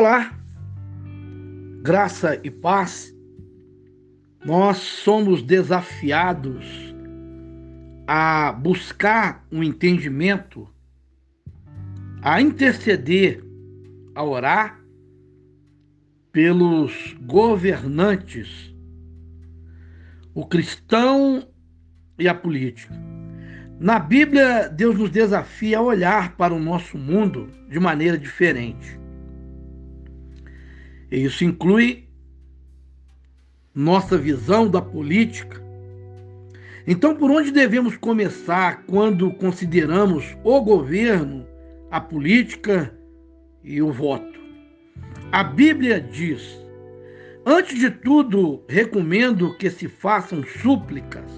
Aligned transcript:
Olá, 0.00 0.32
graça 1.82 2.40
e 2.44 2.52
paz. 2.52 3.12
Nós 4.44 4.76
somos 4.76 5.42
desafiados 5.42 6.94
a 8.06 8.52
buscar 8.52 9.44
um 9.50 9.60
entendimento, 9.60 10.68
a 12.22 12.40
interceder, 12.40 13.42
a 14.14 14.22
orar 14.22 14.80
pelos 16.30 17.16
governantes, 17.22 18.72
o 20.32 20.46
cristão 20.46 21.44
e 22.16 22.28
a 22.28 22.34
política. 22.36 22.94
Na 23.80 23.98
Bíblia, 23.98 24.68
Deus 24.68 24.96
nos 24.96 25.10
desafia 25.10 25.78
a 25.78 25.82
olhar 25.82 26.36
para 26.36 26.54
o 26.54 26.60
nosso 26.60 26.96
mundo 26.96 27.48
de 27.68 27.80
maneira 27.80 28.16
diferente. 28.16 29.07
E 31.10 31.24
isso 31.24 31.44
inclui 31.44 32.04
nossa 33.74 34.18
visão 34.18 34.68
da 34.68 34.82
política. 34.82 35.62
Então, 36.86 37.14
por 37.14 37.30
onde 37.30 37.50
devemos 37.50 37.96
começar 37.96 38.84
quando 38.86 39.30
consideramos 39.34 40.36
o 40.42 40.60
governo, 40.60 41.46
a 41.90 42.00
política 42.00 42.94
e 43.62 43.80
o 43.80 43.92
voto? 43.92 44.38
A 45.32 45.44
Bíblia 45.44 46.00
diz: 46.00 46.58
antes 47.44 47.78
de 47.78 47.90
tudo, 47.90 48.64
recomendo 48.68 49.56
que 49.58 49.70
se 49.70 49.86
façam 49.86 50.42
súplicas, 50.42 51.30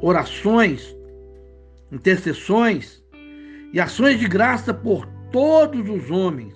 orações, 0.00 0.94
intercessões 1.90 3.02
e 3.72 3.80
ações 3.80 4.18
de 4.18 4.28
graça 4.28 4.72
por 4.72 5.06
todos 5.30 5.88
os 5.88 6.10
homens, 6.10 6.54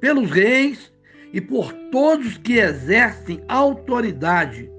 pelos 0.00 0.30
reis 0.30 0.93
e 1.34 1.40
por 1.40 1.72
todos 1.90 2.38
que 2.38 2.58
exercem 2.58 3.42
autoridade, 3.48 4.70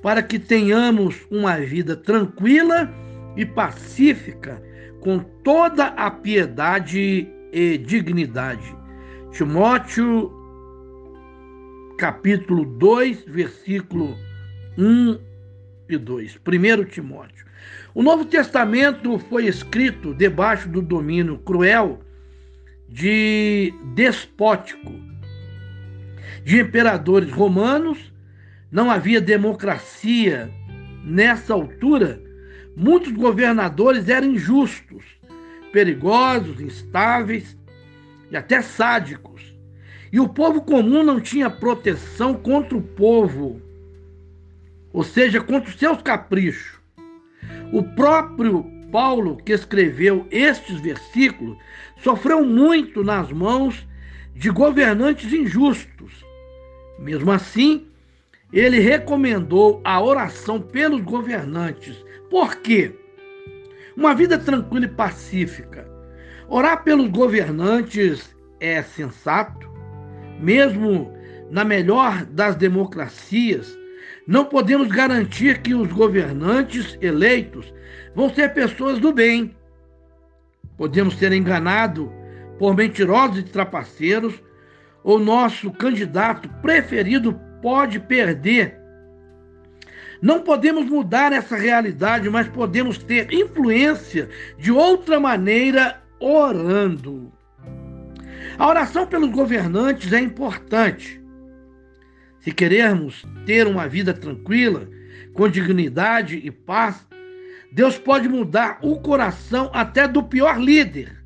para 0.00 0.22
que 0.22 0.38
tenhamos 0.38 1.26
uma 1.30 1.58
vida 1.58 1.94
tranquila 1.94 2.90
e 3.36 3.44
pacífica, 3.44 4.62
com 5.00 5.18
toda 5.18 5.88
a 5.88 6.10
piedade 6.10 7.28
e 7.52 7.76
dignidade. 7.76 8.74
Timóteo, 9.30 10.32
capítulo 11.98 12.64
2, 12.64 13.24
versículo 13.26 14.16
1 14.78 15.18
e 15.86 15.98
2. 15.98 16.38
1 16.38 16.84
Timóteo. 16.86 17.44
O 17.94 18.02
Novo 18.02 18.24
Testamento 18.24 19.18
foi 19.18 19.44
escrito 19.46 20.14
debaixo 20.14 20.66
do 20.66 20.80
domínio 20.80 21.36
cruel 21.40 22.00
de 22.88 23.74
despótico 23.94 25.10
de 26.44 26.60
imperadores 26.60 27.30
romanos, 27.30 28.12
não 28.70 28.90
havia 28.90 29.20
democracia 29.20 30.50
nessa 31.04 31.52
altura. 31.52 32.22
Muitos 32.76 33.12
governadores 33.12 34.08
eram 34.08 34.28
injustos, 34.28 35.04
perigosos, 35.72 36.60
instáveis 36.60 37.56
e 38.30 38.36
até 38.36 38.62
sádicos. 38.62 39.54
E 40.12 40.18
o 40.18 40.28
povo 40.28 40.62
comum 40.62 41.02
não 41.02 41.20
tinha 41.20 41.50
proteção 41.50 42.34
contra 42.34 42.76
o 42.76 42.82
povo, 42.82 43.60
ou 44.92 45.04
seja, 45.04 45.40
contra 45.40 45.70
os 45.70 45.76
seus 45.76 46.02
caprichos. 46.02 46.80
O 47.72 47.82
próprio 47.82 48.64
Paulo, 48.90 49.36
que 49.36 49.52
escreveu 49.52 50.26
estes 50.32 50.80
versículos, 50.80 51.56
sofreu 52.02 52.44
muito 52.44 53.04
nas 53.04 53.30
mãos 53.30 53.86
de 54.34 54.50
governantes 54.50 55.32
injustos 55.32 56.24
mesmo 57.00 57.32
assim, 57.32 57.86
ele 58.52 58.78
recomendou 58.78 59.80
a 59.84 60.02
oração 60.02 60.60
pelos 60.60 61.00
governantes. 61.00 62.04
Por 62.28 62.56
quê? 62.56 62.94
Uma 63.96 64.14
vida 64.14 64.38
tranquila 64.38 64.84
e 64.84 64.88
pacífica. 64.88 65.88
Orar 66.48 66.84
pelos 66.84 67.08
governantes 67.08 68.36
é 68.60 68.82
sensato, 68.82 69.68
mesmo 70.40 71.12
na 71.50 71.64
melhor 71.64 72.24
das 72.26 72.54
democracias. 72.56 73.78
Não 74.26 74.44
podemos 74.44 74.88
garantir 74.88 75.62
que 75.62 75.74
os 75.74 75.90
governantes 75.92 76.98
eleitos 77.00 77.72
vão 78.14 78.32
ser 78.32 78.52
pessoas 78.52 78.98
do 78.98 79.12
bem. 79.12 79.56
Podemos 80.76 81.14
ser 81.14 81.32
enganados 81.32 82.08
por 82.58 82.76
mentirosos 82.76 83.38
e 83.38 83.42
trapaceiros 83.42 84.42
o 85.02 85.18
nosso 85.18 85.70
candidato 85.70 86.48
preferido 86.62 87.38
pode 87.62 87.98
perder. 88.00 88.78
Não 90.20 90.40
podemos 90.42 90.84
mudar 90.86 91.32
essa 91.32 91.56
realidade, 91.56 92.28
mas 92.28 92.46
podemos 92.48 92.98
ter 92.98 93.32
influência 93.32 94.28
de 94.58 94.70
outra 94.70 95.18
maneira 95.18 96.02
orando. 96.18 97.32
A 98.58 98.68
oração 98.68 99.06
pelos 99.06 99.30
governantes 99.30 100.12
é 100.12 100.20
importante. 100.20 101.20
Se 102.40 102.52
queremos 102.52 103.24
ter 103.46 103.66
uma 103.66 103.88
vida 103.88 104.12
tranquila, 104.12 104.86
com 105.32 105.48
dignidade 105.48 106.36
e 106.36 106.50
paz, 106.50 107.06
Deus 107.72 107.98
pode 107.98 108.28
mudar 108.28 108.78
o 108.82 109.00
coração 109.00 109.70
até 109.72 110.06
do 110.06 110.22
pior 110.22 110.60
líder, 110.60 111.24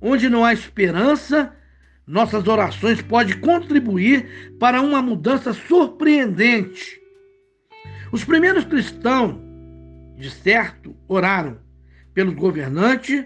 onde 0.00 0.30
não 0.30 0.44
há 0.44 0.52
esperança 0.52 1.52
nossas 2.06 2.46
orações 2.46 3.00
podem 3.00 3.38
contribuir 3.38 4.56
para 4.58 4.80
uma 4.80 5.00
mudança 5.00 5.52
surpreendente. 5.52 7.00
Os 8.10 8.24
primeiros 8.24 8.64
cristãos, 8.64 9.36
de 10.16 10.30
certo, 10.30 10.94
oraram 11.08 11.58
pelos 12.12 12.34
governantes 12.34 13.24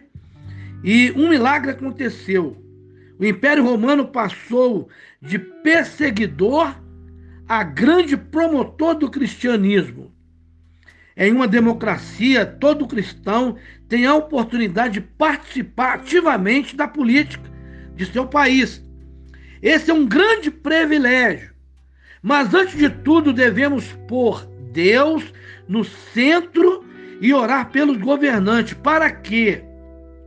e 0.85 1.13
um 1.17 1.29
milagre 1.29 1.73
aconteceu. 1.73 2.63
O 3.19 3.25
Império 3.25 3.65
Romano 3.65 4.09
passou 4.09 4.89
de 5.21 5.39
perseguidor 5.39 6.77
a 7.49 7.63
grande 7.63 8.17
promotor 8.17 8.95
do 8.95 9.11
cristianismo. 9.11 10.13
Em 11.17 11.33
uma 11.33 11.49
democracia, 11.49 12.45
todo 12.45 12.87
cristão 12.87 13.57
tem 13.89 14.05
a 14.05 14.15
oportunidade 14.15 14.95
de 14.95 15.01
participar 15.01 15.95
ativamente 15.95 16.77
da 16.77 16.87
política 16.87 17.56
de 17.97 18.07
seu 18.07 18.27
país. 18.27 18.83
Esse 19.62 19.91
é 19.91 19.95
um 19.95 20.07
grande 20.07 20.51
privilégio. 20.51 21.51
Mas 22.23 22.55
antes 22.55 22.77
de 22.77 22.89
tudo, 22.89 23.33
devemos 23.33 23.93
pôr 24.07 24.47
Deus 24.73 25.33
no 25.67 25.83
centro 25.84 26.84
e 27.21 27.33
orar 27.33 27.71
pelos 27.71 27.97
governantes 27.97 28.75
para 28.75 29.11
que 29.11 29.62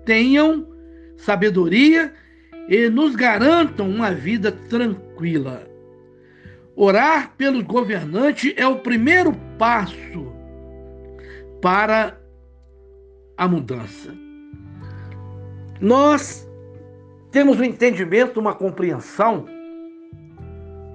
tenham 0.06 0.68
sabedoria 1.18 2.13
e 2.68 2.90
nos 2.90 3.16
garantam 3.16 3.90
uma 3.90 4.12
vida 4.12 4.51
tranquila. 4.51 5.68
Orar 6.75 7.34
pelos 7.38 7.63
governantes 7.63 8.53
é 8.56 8.66
o 8.66 8.80
primeiro 8.80 9.34
passo 9.57 10.34
para 11.62 12.19
a 13.38 13.47
mudança. 13.47 14.13
Nós 15.81 16.49
temos 17.31 17.59
um 17.59 17.63
entendimento, 17.63 18.40
uma 18.40 18.53
compreensão 18.53 19.45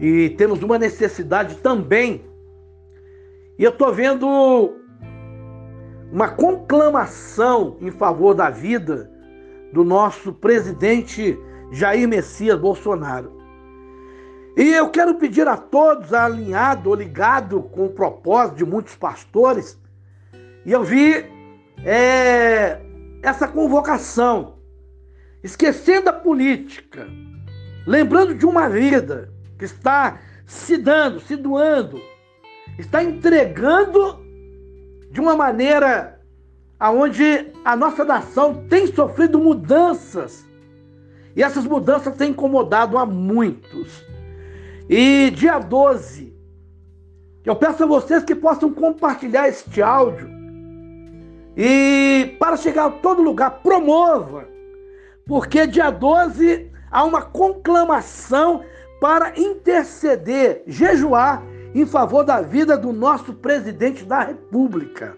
e 0.01 0.31
temos 0.31 0.63
uma 0.63 0.79
necessidade 0.79 1.57
também. 1.57 2.25
E 3.59 3.65
eu 3.65 3.71
estou 3.71 3.93
vendo 3.93 4.75
uma 6.13 6.29
conclamação 6.29 7.77
em 7.81 7.91
favor 7.91 8.35
da 8.35 8.51
vida 8.51 9.11
do 9.73 9.85
nosso 9.85 10.33
presidente 10.33 11.39
Jair 11.73 12.09
Messias 12.09 12.59
Bolsonaro. 12.59 13.33
E 14.57 14.73
eu 14.73 14.89
quero 14.91 15.17
pedir 15.17 15.49
a 15.49 15.57
todos, 15.57 16.13
alinhado 16.13 16.91
ou 16.91 16.95
ligado 16.95 17.63
com 17.63 17.87
o 17.87 17.91
propósito 17.91 18.59
de 18.59 18.65
muitos 18.65 18.95
pastores, 18.95 19.77
e 20.65 20.71
eu 20.71 20.85
vi 20.85 21.27
é, 21.85 22.81
essa 23.21 23.49
convocação 23.49 24.55
esquecendo 25.45 26.09
a 26.09 26.13
política, 26.13 27.07
lembrando 27.87 28.35
de 28.35 28.47
uma 28.47 28.67
vida 28.67 29.31
que 29.59 29.67
está 29.67 30.19
se 30.47 30.79
dando, 30.79 31.21
se 31.21 31.37
doando, 31.37 32.01
está 32.79 33.05
entregando 33.05 34.25
de 35.11 35.21
uma 35.21 35.37
maneira 35.37 36.19
aonde 36.81 37.53
a 37.63 37.77
nossa 37.77 38.05
nação 38.07 38.67
tem 38.69 38.87
sofrido 38.87 39.39
mudanças. 39.39 40.45
E 41.37 41.43
essas 41.43 41.67
mudanças 41.67 42.17
têm 42.17 42.31
incomodado 42.31 42.97
a 42.97 43.05
muitos. 43.05 44.03
E 44.89 45.31
dia 45.31 45.59
12, 45.59 46.35
eu 47.45 47.55
peço 47.55 47.85
a 47.85 47.87
vocês 47.87 48.25
que 48.25 48.35
possam 48.35 48.73
compartilhar 48.73 49.47
este 49.47 49.83
áudio. 49.83 50.29
E 51.55 52.35
para 52.39 52.57
chegar 52.57 52.87
a 52.87 52.91
todo 52.91 53.23
lugar, 53.23 53.61
promova 53.63 54.54
porque 55.27 55.67
dia 55.67 55.91
12 55.91 56.71
há 56.91 57.05
uma 57.05 57.23
conclamação 57.23 58.63
para 59.01 59.39
interceder, 59.39 60.63
jejuar 60.67 61.43
em 61.75 61.85
favor 61.85 62.25
da 62.25 62.41
vida 62.41 62.77
do 62.77 62.93
nosso 62.93 63.35
presidente 63.35 64.05
da 64.05 64.21
República. 64.21 65.17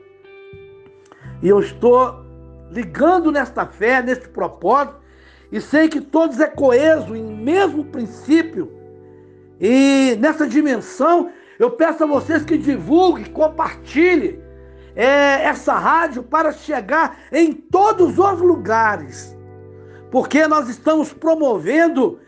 E 1.42 1.48
eu 1.48 1.60
estou 1.60 2.24
ligando 2.70 3.30
nesta 3.30 3.66
fé, 3.66 4.02
neste 4.02 4.28
propósito, 4.28 4.96
e 5.52 5.60
sei 5.60 5.88
que 5.88 6.00
todos 6.00 6.40
é 6.40 6.46
coeso 6.46 7.14
em 7.14 7.22
mesmo 7.22 7.84
princípio. 7.84 8.72
E 9.60 10.16
nessa 10.18 10.46
dimensão, 10.46 11.30
eu 11.58 11.70
peço 11.70 12.04
a 12.04 12.06
vocês 12.06 12.44
que 12.44 12.58
divulguem, 12.58 13.26
compartilhem 13.26 14.40
é, 14.94 15.42
essa 15.44 15.74
rádio 15.74 16.22
para 16.22 16.52
chegar 16.52 17.18
em 17.30 17.52
todos 17.52 18.18
os 18.18 18.40
lugares. 18.40 19.35
Porque 20.16 20.46
nós 20.46 20.66
estamos 20.70 21.12
promovendo 21.12 22.18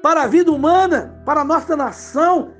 para 0.00 0.22
a 0.22 0.26
vida 0.28 0.52
humana, 0.52 1.20
para 1.26 1.40
a 1.40 1.44
nossa 1.44 1.76
nação, 1.76 2.52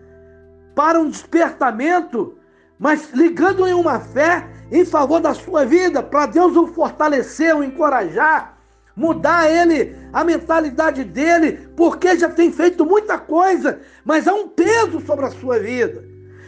para 0.75 0.99
um 0.99 1.08
despertamento, 1.08 2.37
mas 2.76 3.12
ligando 3.12 3.64
em 3.64 3.73
uma 3.73 4.00
fé 4.00 4.50
em 4.73 4.85
favor 4.85 5.20
da 5.20 5.35
sua 5.35 5.64
vida, 5.64 6.02
para 6.02 6.26
Deus 6.26 6.56
o 6.56 6.67
fortalecer, 6.67 7.56
o 7.56 7.62
encorajar, 7.62 8.58
mudar 8.97 9.49
ele, 9.49 9.97
a 10.12 10.25
mentalidade 10.25 11.05
dele, 11.05 11.70
porque 11.76 12.19
já 12.19 12.29
tem 12.29 12.50
feito 12.50 12.85
muita 12.85 13.19
coisa, 13.19 13.79
mas 14.05 14.26
há 14.26 14.35
um 14.35 14.49
peso 14.49 15.00
sobre 15.06 15.26
a 15.26 15.31
sua 15.31 15.61
vida. 15.61 16.05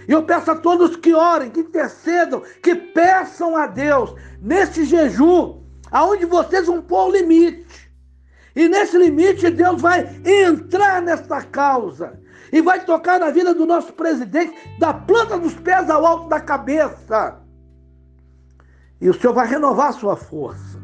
E 0.08 0.10
eu 0.10 0.24
peço 0.24 0.50
a 0.50 0.56
todos 0.56 0.96
que 0.96 1.14
orem, 1.14 1.50
que 1.50 1.60
intercedam, 1.60 2.42
que 2.60 2.74
peçam 2.74 3.56
a 3.56 3.68
Deus 3.68 4.12
neste 4.40 4.84
jejum, 4.84 5.62
aonde 5.88 6.26
vocês 6.26 6.66
vão 6.66 6.82
pôr 6.82 7.06
o 7.06 7.12
limite. 7.12 7.81
E 8.54 8.68
nesse 8.68 8.96
limite 8.98 9.50
Deus 9.50 9.80
vai 9.80 10.08
entrar 10.24 11.00
nessa 11.02 11.42
causa 11.42 12.20
e 12.52 12.60
vai 12.60 12.84
tocar 12.84 13.18
na 13.18 13.30
vida 13.30 13.54
do 13.54 13.64
nosso 13.64 13.92
presidente, 13.94 14.54
da 14.78 14.92
planta 14.92 15.38
dos 15.38 15.54
pés 15.54 15.88
ao 15.88 16.04
alto 16.04 16.28
da 16.28 16.38
cabeça. 16.40 17.40
E 19.00 19.08
o 19.08 19.14
Senhor 19.14 19.32
vai 19.32 19.46
renovar 19.46 19.88
a 19.88 19.92
sua 19.92 20.16
força. 20.16 20.80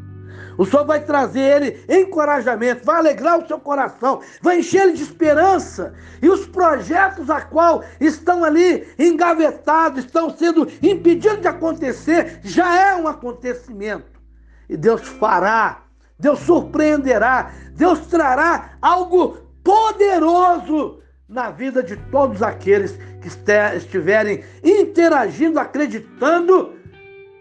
O 0.58 0.66
Senhor 0.66 0.84
vai 0.84 1.04
trazer 1.04 1.40
ele 1.62 1.84
encorajamento, 1.88 2.84
vai 2.84 2.96
alegrar 2.96 3.38
o 3.38 3.46
seu 3.46 3.60
coração, 3.60 4.20
vai 4.42 4.58
encher 4.58 4.82
ele 4.82 4.94
de 4.94 5.04
esperança. 5.04 5.94
E 6.20 6.28
os 6.28 6.46
projetos 6.46 7.30
a 7.30 7.40
qual 7.40 7.84
estão 8.00 8.42
ali 8.42 8.88
engavetados, 8.98 10.04
estão 10.04 10.36
sendo 10.36 10.66
impedidos 10.82 11.42
de 11.42 11.46
acontecer, 11.46 12.40
já 12.42 12.76
é 12.76 12.96
um 12.96 13.06
acontecimento. 13.06 14.20
E 14.68 14.76
Deus 14.76 15.06
fará, 15.06 15.82
Deus 16.18 16.40
surpreenderá, 16.40 17.52
Deus 17.74 18.00
trará 18.06 18.76
algo 18.82 19.38
poderoso 19.62 21.00
na 21.28 21.50
vida 21.50 21.82
de 21.82 21.96
todos 22.10 22.42
aqueles 22.42 22.98
que 23.20 23.28
estiverem 23.76 24.42
interagindo, 24.64 25.60
acreditando 25.60 26.74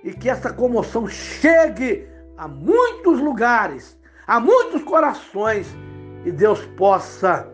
e 0.03 0.11
que 0.11 0.29
essa 0.29 0.53
comoção 0.53 1.07
chegue 1.07 2.07
a 2.37 2.47
muitos 2.47 3.19
lugares, 3.19 3.97
a 4.27 4.39
muitos 4.39 4.83
corações 4.83 5.67
e 6.25 6.31
Deus 6.31 6.65
possa 6.77 7.47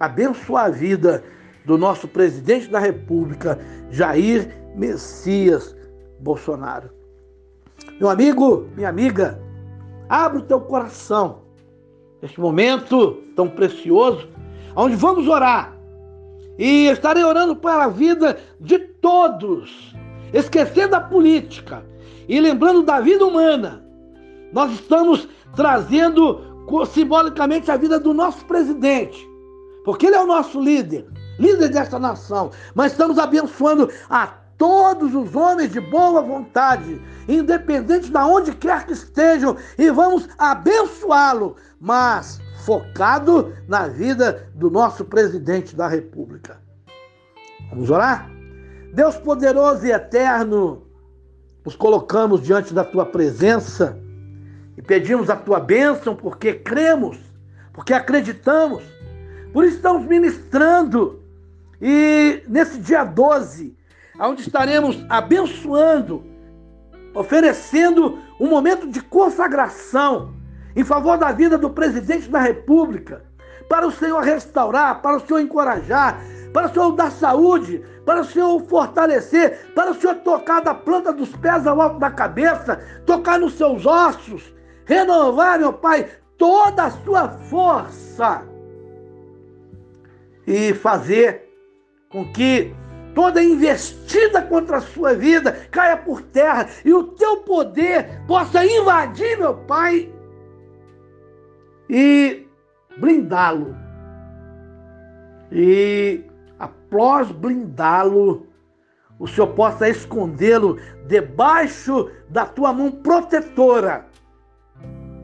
abençoar 0.00 0.66
a 0.66 0.70
vida 0.70 1.22
do 1.64 1.76
nosso 1.76 2.08
presidente 2.08 2.68
da 2.68 2.78
República, 2.78 3.58
Jair 3.90 4.48
Messias 4.74 5.76
Bolsonaro. 6.20 6.90
Meu 8.00 8.08
amigo, 8.08 8.68
minha 8.74 8.88
amiga, 8.88 9.38
abre 10.08 10.38
o 10.38 10.44
teu 10.44 10.60
coração 10.60 11.42
neste 12.20 12.40
momento 12.40 13.22
tão 13.34 13.48
precioso, 13.48 14.28
onde 14.74 14.96
vamos 14.96 15.28
orar. 15.28 15.76
E 16.58 16.86
estarei 16.86 17.22
orando 17.22 17.54
para 17.54 17.84
a 17.84 17.88
vida 17.88 18.38
de 18.58 18.78
todos, 18.78 19.94
esquecendo 20.32 20.96
a 20.96 21.00
política 21.00 21.84
e 22.28 22.40
lembrando 22.40 22.82
da 22.82 23.00
vida 23.00 23.24
humana 23.24 23.86
nós 24.52 24.72
estamos 24.72 25.28
trazendo 25.54 26.40
simbolicamente 26.86 27.70
a 27.70 27.76
vida 27.76 27.98
do 27.98 28.14
nosso 28.14 28.44
presidente, 28.46 29.28
porque 29.84 30.06
ele 30.06 30.16
é 30.16 30.22
o 30.22 30.26
nosso 30.26 30.60
líder, 30.60 31.06
líder 31.38 31.68
desta 31.68 31.98
nação. 31.98 32.50
Mas 32.74 32.92
estamos 32.92 33.18
abençoando 33.18 33.90
a 34.08 34.34
todos 34.58 35.14
os 35.14 35.34
homens 35.34 35.72
de 35.72 35.80
boa 35.80 36.22
vontade, 36.22 37.00
independente 37.28 38.10
de 38.10 38.18
onde 38.18 38.52
quer 38.52 38.86
que 38.86 38.92
estejam, 38.92 39.56
e 39.78 39.90
vamos 39.90 40.28
abençoá-lo, 40.38 41.56
mas 41.80 42.40
focado 42.64 43.54
na 43.68 43.86
vida 43.86 44.48
do 44.54 44.70
nosso 44.70 45.04
presidente 45.04 45.76
da 45.76 45.86
República. 45.86 46.58
Vamos 47.70 47.90
orar? 47.90 48.30
Deus 48.92 49.16
poderoso 49.16 49.86
e 49.86 49.92
eterno, 49.92 50.86
nos 51.64 51.76
colocamos 51.76 52.42
diante 52.42 52.72
da 52.72 52.84
tua 52.84 53.04
presença 53.04 53.98
e 54.76 54.82
pedimos 54.82 55.28
a 55.28 55.36
tua 55.36 55.58
bênção 55.58 56.14
porque 56.14 56.54
cremos, 56.54 57.18
porque 57.72 57.92
acreditamos. 57.92 58.84
Por 59.52 59.64
isso 59.64 59.76
estamos 59.76 60.06
ministrando. 60.06 61.22
E 61.80 62.42
nesse 62.48 62.78
dia 62.78 63.04
12, 63.04 63.76
onde 64.20 64.42
estaremos 64.42 65.04
abençoando, 65.08 66.24
oferecendo 67.14 68.18
um 68.40 68.48
momento 68.48 68.88
de 68.88 69.00
consagração 69.00 70.34
em 70.74 70.84
favor 70.84 71.16
da 71.16 71.32
vida 71.32 71.56
do 71.56 71.70
presidente 71.70 72.28
da 72.28 72.38
República, 72.38 73.24
para 73.68 73.86
o 73.86 73.92
Senhor 73.92 74.20
restaurar, 74.22 75.00
para 75.00 75.16
o 75.16 75.20
Senhor 75.20 75.40
encorajar, 75.40 76.20
para 76.52 76.66
o 76.66 76.72
Senhor 76.72 76.92
dar 76.92 77.10
saúde, 77.10 77.82
para 78.04 78.20
o 78.20 78.24
Senhor 78.24 78.60
fortalecer, 78.66 79.72
para 79.74 79.90
o 79.90 79.94
Senhor 79.94 80.16
tocar 80.16 80.60
da 80.60 80.74
planta 80.74 81.12
dos 81.12 81.34
pés 81.36 81.66
ao 81.66 81.80
alto 81.80 81.98
da 81.98 82.10
cabeça, 82.10 82.80
tocar 83.04 83.38
nos 83.38 83.54
seus 83.54 83.84
ossos, 83.84 84.54
renovar, 84.84 85.58
meu 85.58 85.72
Pai, 85.72 86.08
toda 86.38 86.84
a 86.84 86.90
sua 86.90 87.28
força 87.28 88.46
e 90.46 90.72
fazer 90.74 91.50
com 92.08 92.30
que 92.32 92.72
toda 93.16 93.42
investida 93.42 94.42
contra 94.42 94.76
a 94.76 94.82
sua 94.82 95.14
vida 95.14 95.66
caia 95.70 95.96
por 95.96 96.20
terra 96.20 96.68
e 96.84 96.92
o 96.92 97.02
teu 97.02 97.38
poder 97.38 98.20
possa 98.28 98.62
invadir, 98.64 99.38
meu 99.38 99.54
Pai, 99.54 100.12
e 101.88 102.46
blindá-lo. 102.98 103.74
E 105.50 106.22
após 106.58 107.32
blindá-lo, 107.32 108.46
o 109.18 109.26
Senhor 109.26 109.48
possa 109.54 109.88
escondê-lo 109.88 110.78
debaixo 111.06 112.10
da 112.28 112.44
tua 112.44 112.70
mão 112.70 112.90
protetora 112.90 114.04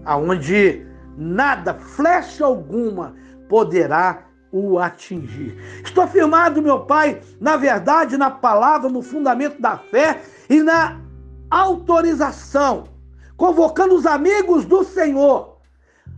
aonde 0.05 0.87
nada, 1.17 1.75
flecha 1.75 2.45
alguma, 2.45 3.15
poderá 3.49 4.25
o 4.53 4.79
atingir. 4.79 5.57
Estou 5.83 6.05
afirmado, 6.05 6.61
meu 6.61 6.81
Pai, 6.81 7.21
na 7.41 7.57
verdade, 7.57 8.19
na 8.19 8.31
palavra, 8.31 8.91
no 8.91 9.01
fundamento 9.01 9.61
da 9.61 9.79
fé 9.79 10.21
e 10.49 10.63
na 10.63 11.01
autorização, 11.51 12.85
convocando 13.37 13.95
os 13.95 14.05
amigos 14.05 14.67
do 14.67 14.85
Senhor. 14.85 15.53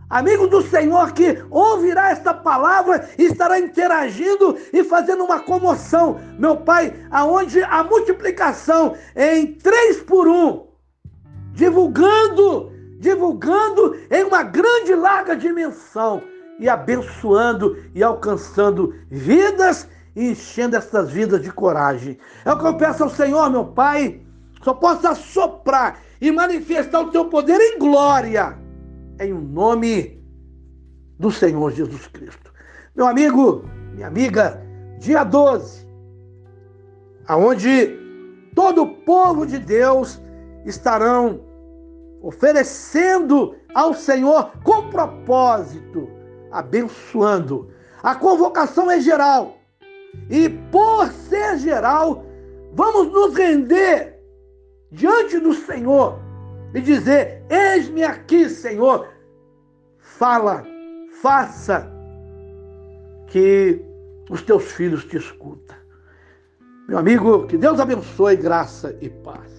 Amigo 0.09 0.47
do 0.47 0.61
Senhor 0.61 1.13
que 1.13 1.43
ouvirá 1.49 2.11
esta 2.11 2.31
palavra 2.33 3.09
e 3.17 3.23
estará 3.23 3.59
interagindo 3.59 4.55
e 4.71 4.83
fazendo 4.83 5.23
uma 5.23 5.39
comoção, 5.39 6.19
meu 6.37 6.57
Pai, 6.57 6.93
aonde 7.09 7.63
a 7.63 7.83
multiplicação 7.83 8.95
em 9.15 9.53
três 9.53 10.01
por 10.01 10.27
um, 10.27 10.67
divulgando 11.53 12.75
divulgando 12.97 13.95
em 14.09 14.23
uma 14.23 14.41
grande 14.41 14.95
larga 14.95 15.35
dimensão 15.35 16.23
e 16.59 16.69
abençoando 16.69 17.77
e 17.93 18.03
alcançando 18.03 18.95
vidas 19.09 19.87
e 20.15 20.31
enchendo 20.31 20.75
essas 20.75 21.11
vidas 21.11 21.41
de 21.41 21.51
coragem. 21.51 22.17
É 22.43 22.51
o 22.51 22.57
que 22.57 22.65
eu 22.65 22.77
peço 22.77 23.03
ao 23.03 23.09
Senhor, 23.09 23.49
meu 23.49 23.65
Pai, 23.65 24.21
só 24.63 24.73
possa 24.73 25.13
soprar 25.13 25.99
e 26.19 26.31
manifestar 26.31 27.01
o 27.01 27.11
teu 27.11 27.25
poder 27.25 27.59
em 27.59 27.77
glória, 27.77 28.57
em 29.19 29.33
nome 29.33 30.23
do 31.19 31.31
Senhor 31.31 31.71
Jesus 31.71 32.07
Cristo. 32.07 32.53
Meu 32.95 33.07
amigo, 33.07 33.65
minha 33.93 34.07
amiga, 34.07 34.61
dia 34.99 35.23
12, 35.23 35.85
aonde 37.27 37.93
todo 38.55 38.83
o 38.83 38.95
povo 39.03 39.45
de 39.45 39.59
Deus 39.59 40.21
estarão 40.65 41.41
oferecendo 42.21 43.55
ao 43.73 43.93
Senhor 43.93 44.51
com 44.63 44.89
propósito, 44.89 46.09
abençoando. 46.51 47.69
A 48.01 48.15
convocação 48.15 48.89
é 48.89 48.99
geral. 48.99 49.57
E 50.29 50.49
por 50.71 51.07
ser 51.07 51.57
geral, 51.57 52.25
vamos 52.73 53.11
nos 53.11 53.35
render 53.35 54.19
diante 54.91 55.39
do 55.39 55.53
Senhor 55.53 56.19
e 56.73 56.81
dizer: 56.81 57.43
Eis-me 57.49 58.03
aqui, 58.03 58.49
Senhor. 58.49 59.07
Fala, 59.99 60.63
faça 61.21 61.91
que 63.27 63.81
os 64.29 64.41
teus 64.41 64.71
filhos 64.71 65.03
te 65.05 65.17
escutam. 65.17 65.75
Meu 66.87 66.97
amigo, 66.97 67.47
que 67.47 67.57
Deus 67.57 67.79
abençoe, 67.79 68.35
graça 68.35 68.95
e 69.01 69.09
paz. 69.09 69.54